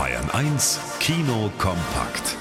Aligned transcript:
Bayern 0.00 0.30
1 0.30 0.80
Kino 0.98 1.50
kompakt. 1.58 2.38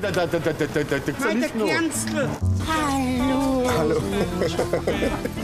Da, 0.00 0.08
da, 0.12 0.24
da, 0.24 0.38
da, 0.38 0.52
da, 0.52 0.66
da, 0.66 0.84
da, 0.84 1.64
Gernstl. 1.64 2.28
Hallo. 2.68 3.68
Hallo. 3.76 4.00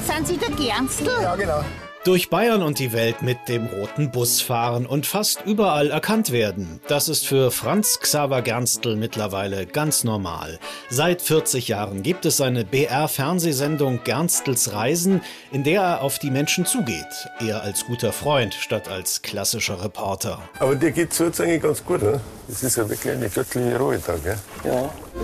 Sind 0.06 0.28
Sie 0.28 0.36
der 0.36 0.50
Gernstl? 0.50 1.10
Ja, 1.20 1.34
genau. 1.34 1.64
Durch 2.04 2.30
Bayern 2.30 2.62
und 2.62 2.80
die 2.80 2.92
Welt 2.92 3.22
mit 3.22 3.46
dem 3.46 3.66
roten 3.66 4.10
Bus 4.10 4.40
fahren 4.40 4.86
und 4.86 5.06
fast 5.06 5.42
überall 5.46 5.92
erkannt 5.92 6.32
werden. 6.32 6.80
Das 6.88 7.08
ist 7.08 7.24
für 7.24 7.52
Franz 7.52 8.00
Xaver 8.00 8.42
Gernstl 8.42 8.96
mittlerweile 8.96 9.66
ganz 9.66 10.02
normal. 10.02 10.58
Seit 10.90 11.22
40 11.22 11.68
Jahren 11.68 12.02
gibt 12.02 12.26
es 12.26 12.40
eine 12.40 12.64
BR-Fernsehsendung 12.64 14.00
Gernstls 14.02 14.72
Reisen, 14.72 15.20
in 15.52 15.62
der 15.62 15.80
er 15.80 16.02
auf 16.02 16.18
die 16.18 16.32
Menschen 16.32 16.66
zugeht. 16.66 17.06
Eher 17.38 17.62
als 17.62 17.86
guter 17.86 18.12
Freund 18.12 18.52
statt 18.52 18.88
als 18.88 19.22
klassischer 19.22 19.84
Reporter. 19.84 20.40
Aber 20.58 20.74
dir 20.74 20.90
geht's 20.90 21.20
jetzt 21.20 21.40
eigentlich 21.40 21.62
ganz 21.62 21.84
gut, 21.84 22.02
ne? 22.02 22.20
Das 22.48 22.64
ist 22.64 22.78
ja 22.78 22.88
wirklich 22.88 23.12
eine 23.12 23.28
göttliche 23.28 23.78
Ruhe 23.78 24.00
da, 24.04 24.14
gell? 24.16 24.38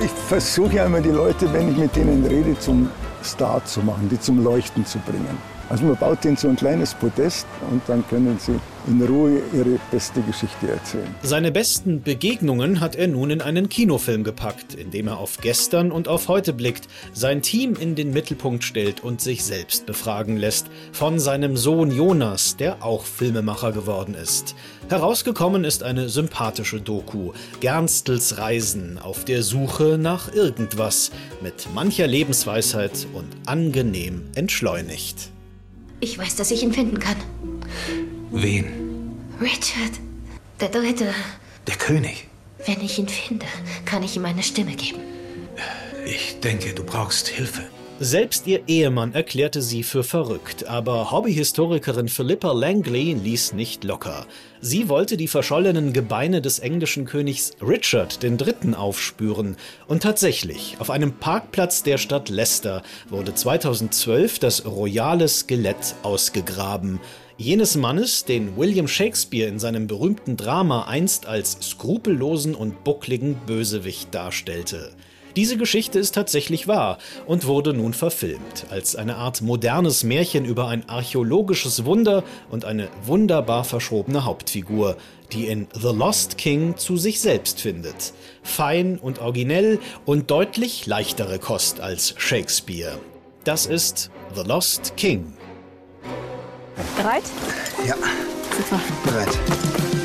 Ich 0.00 0.12
versuche 0.28 0.76
ja 0.76 0.86
immer 0.86 1.00
die 1.00 1.10
Leute, 1.10 1.52
wenn 1.52 1.72
ich 1.72 1.76
mit 1.76 1.96
denen 1.96 2.24
rede, 2.24 2.56
zum 2.60 2.88
Star 3.24 3.64
zu 3.64 3.80
machen, 3.80 4.08
die 4.08 4.20
zum 4.20 4.44
Leuchten 4.44 4.86
zu 4.86 5.00
bringen. 5.00 5.57
Also 5.70 5.84
man 5.84 5.96
baut 5.96 6.24
ihnen 6.24 6.36
so 6.36 6.48
ein 6.48 6.56
kleines 6.56 6.94
Podest 6.94 7.46
und 7.70 7.82
dann 7.86 8.06
können 8.08 8.38
sie 8.38 8.58
in 8.86 9.02
Ruhe 9.02 9.42
ihre 9.52 9.78
beste 9.90 10.22
Geschichte 10.22 10.68
erzählen. 10.68 11.14
Seine 11.22 11.52
besten 11.52 12.02
Begegnungen 12.02 12.80
hat 12.80 12.96
er 12.96 13.06
nun 13.06 13.28
in 13.28 13.42
einen 13.42 13.68
Kinofilm 13.68 14.24
gepackt, 14.24 14.74
in 14.74 14.90
dem 14.90 15.08
er 15.08 15.18
auf 15.18 15.36
gestern 15.42 15.92
und 15.92 16.08
auf 16.08 16.28
heute 16.28 16.54
blickt, 16.54 16.88
sein 17.12 17.42
Team 17.42 17.74
in 17.78 17.94
den 17.94 18.12
Mittelpunkt 18.12 18.64
stellt 18.64 19.04
und 19.04 19.20
sich 19.20 19.44
selbst 19.44 19.84
befragen 19.84 20.38
lässt, 20.38 20.68
von 20.92 21.18
seinem 21.18 21.58
Sohn 21.58 21.90
Jonas, 21.90 22.56
der 22.56 22.82
auch 22.82 23.04
Filmemacher 23.04 23.72
geworden 23.72 24.14
ist. 24.14 24.54
Herausgekommen 24.88 25.64
ist 25.64 25.82
eine 25.82 26.08
sympathische 26.08 26.80
Doku, 26.80 27.32
Gernstls 27.60 28.38
Reisen 28.38 28.98
auf 28.98 29.26
der 29.26 29.42
Suche 29.42 29.98
nach 30.00 30.32
irgendwas, 30.32 31.10
mit 31.42 31.68
mancher 31.74 32.06
Lebensweisheit 32.06 33.06
und 33.12 33.28
angenehm 33.44 34.22
entschleunigt. 34.34 35.30
Ich 36.00 36.18
weiß, 36.18 36.36
dass 36.36 36.50
ich 36.50 36.62
ihn 36.62 36.72
finden 36.72 36.98
kann. 36.98 37.16
Wen? 38.30 38.66
Richard, 39.40 39.92
der 40.60 40.68
Dritte. 40.68 41.12
Der 41.66 41.76
König. 41.76 42.28
Wenn 42.66 42.80
ich 42.80 42.98
ihn 42.98 43.08
finde, 43.08 43.46
kann 43.84 44.02
ich 44.02 44.16
ihm 44.16 44.24
eine 44.24 44.42
Stimme 44.42 44.74
geben. 44.74 45.00
Ich 46.04 46.40
denke, 46.40 46.72
du 46.74 46.84
brauchst 46.84 47.28
Hilfe. 47.28 47.62
Selbst 48.00 48.46
ihr 48.46 48.62
Ehemann 48.68 49.12
erklärte 49.12 49.60
sie 49.60 49.82
für 49.82 50.04
verrückt, 50.04 50.68
aber 50.68 51.10
Hobbyhistorikerin 51.10 52.06
Philippa 52.06 52.52
Langley 52.52 53.14
ließ 53.14 53.54
nicht 53.54 53.82
locker. 53.82 54.24
Sie 54.60 54.88
wollte 54.88 55.16
die 55.16 55.26
verschollenen 55.26 55.92
Gebeine 55.92 56.40
des 56.40 56.60
englischen 56.60 57.06
Königs 57.06 57.54
Richard 57.60 58.22
III. 58.22 58.74
aufspüren. 58.76 59.56
Und 59.88 60.04
tatsächlich, 60.04 60.76
auf 60.78 60.90
einem 60.90 61.14
Parkplatz 61.14 61.82
der 61.82 61.98
Stadt 61.98 62.28
Leicester 62.28 62.84
wurde 63.08 63.34
2012 63.34 64.38
das 64.38 64.64
royale 64.64 65.26
Skelett 65.26 65.96
ausgegraben. 66.04 67.00
Jenes 67.36 67.76
Mannes, 67.76 68.24
den 68.24 68.56
William 68.56 68.86
Shakespeare 68.86 69.48
in 69.48 69.58
seinem 69.58 69.88
berühmten 69.88 70.36
Drama 70.36 70.84
einst 70.84 71.26
als 71.26 71.58
skrupellosen 71.62 72.54
und 72.54 72.84
buckligen 72.84 73.34
Bösewicht 73.44 74.14
darstellte. 74.14 74.92
Diese 75.36 75.56
Geschichte 75.56 75.98
ist 75.98 76.14
tatsächlich 76.14 76.68
wahr 76.68 76.98
und 77.26 77.46
wurde 77.46 77.74
nun 77.74 77.94
verfilmt, 77.94 78.66
als 78.70 78.96
eine 78.96 79.16
Art 79.16 79.42
modernes 79.42 80.04
Märchen 80.04 80.44
über 80.44 80.68
ein 80.68 80.88
archäologisches 80.88 81.84
Wunder 81.84 82.24
und 82.50 82.64
eine 82.64 82.88
wunderbar 83.04 83.64
verschrobene 83.64 84.24
Hauptfigur, 84.24 84.96
die 85.32 85.46
in 85.46 85.68
The 85.74 85.88
Lost 85.88 86.38
King 86.38 86.76
zu 86.76 86.96
sich 86.96 87.20
selbst 87.20 87.60
findet. 87.60 88.12
Fein 88.42 88.98
und 88.98 89.20
originell 89.20 89.78
und 90.06 90.30
deutlich 90.30 90.86
leichtere 90.86 91.38
Kost 91.38 91.80
als 91.80 92.14
Shakespeare. 92.16 92.98
Das 93.44 93.66
ist 93.66 94.10
The 94.34 94.42
Lost 94.42 94.96
King. 94.96 95.34
Bereit? 96.96 97.24
Ja, 97.86 97.96
bereit. 99.04 99.97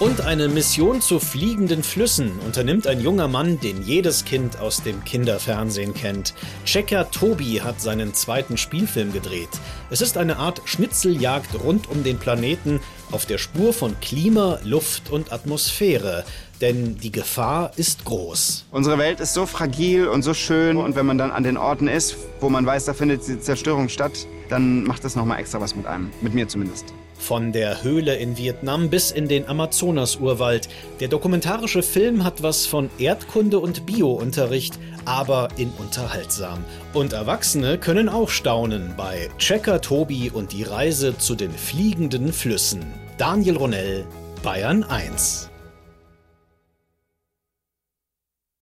Und 0.00 0.22
eine 0.22 0.48
Mission 0.48 1.02
zu 1.02 1.20
fliegenden 1.20 1.82
Flüssen 1.82 2.32
unternimmt 2.46 2.86
ein 2.86 3.02
junger 3.02 3.28
Mann, 3.28 3.60
den 3.60 3.82
jedes 3.82 4.24
Kind 4.24 4.58
aus 4.58 4.82
dem 4.82 5.04
Kinderfernsehen 5.04 5.92
kennt. 5.92 6.32
Checker 6.64 7.10
Tobi 7.10 7.60
hat 7.60 7.82
seinen 7.82 8.14
zweiten 8.14 8.56
Spielfilm 8.56 9.12
gedreht. 9.12 9.50
Es 9.90 10.00
ist 10.00 10.16
eine 10.16 10.38
Art 10.38 10.62
Schnitzeljagd 10.64 11.62
rund 11.62 11.90
um 11.90 12.02
den 12.02 12.16
Planeten 12.16 12.80
auf 13.10 13.26
der 13.26 13.36
Spur 13.36 13.74
von 13.74 13.94
Klima, 14.00 14.58
Luft 14.64 15.10
und 15.10 15.34
Atmosphäre. 15.34 16.24
Denn 16.62 16.96
die 16.96 17.12
Gefahr 17.12 17.72
ist 17.76 18.06
groß. 18.06 18.64
Unsere 18.70 18.96
Welt 18.96 19.20
ist 19.20 19.34
so 19.34 19.44
fragil 19.44 20.08
und 20.08 20.22
so 20.22 20.32
schön 20.32 20.78
und 20.78 20.96
wenn 20.96 21.04
man 21.04 21.18
dann 21.18 21.30
an 21.30 21.42
den 21.42 21.58
Orten 21.58 21.88
ist, 21.88 22.16
wo 22.40 22.48
man 22.48 22.64
weiß, 22.64 22.86
da 22.86 22.94
findet 22.94 23.28
die 23.28 23.38
Zerstörung 23.38 23.90
statt, 23.90 24.26
dann 24.48 24.82
macht 24.84 25.04
das 25.04 25.14
nochmal 25.14 25.40
extra 25.40 25.60
was 25.60 25.76
mit 25.76 25.84
einem. 25.84 26.10
Mit 26.22 26.32
mir 26.32 26.48
zumindest. 26.48 26.86
Von 27.20 27.52
der 27.52 27.84
Höhle 27.84 28.16
in 28.16 28.38
Vietnam 28.38 28.88
bis 28.88 29.10
in 29.10 29.28
den 29.28 29.46
Amazonas-Urwald. 29.46 30.68
Der 31.00 31.08
dokumentarische 31.08 31.82
Film 31.82 32.24
hat 32.24 32.42
was 32.42 32.66
von 32.66 32.90
Erdkunde 32.98 33.58
und 33.58 33.84
Biounterricht, 33.86 34.78
aber 35.04 35.48
in 35.56 35.70
unterhaltsam. 35.78 36.64
Und 36.94 37.12
Erwachsene 37.12 37.78
können 37.78 38.08
auch 38.08 38.30
staunen 38.30 38.94
bei 38.96 39.28
Checker 39.38 39.80
Tobi 39.80 40.30
und 40.30 40.52
die 40.52 40.64
Reise 40.64 41.16
zu 41.16 41.34
den 41.34 41.52
fliegenden 41.52 42.32
Flüssen. 42.32 42.84
Daniel 43.18 43.58
Ronell, 43.58 44.06
Bayern 44.42 44.82
1. 44.82 45.49